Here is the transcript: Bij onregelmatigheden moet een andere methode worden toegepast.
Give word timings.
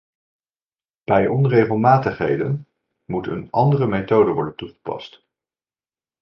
Bij 1.03 1.27
onregelmatigheden 1.27 2.67
moet 3.05 3.27
een 3.27 3.47
andere 3.51 3.87
methode 3.87 4.31
worden 4.31 4.55
toegepast. 4.55 5.25